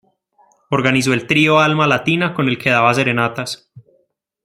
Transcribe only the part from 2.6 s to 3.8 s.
daba serenatas.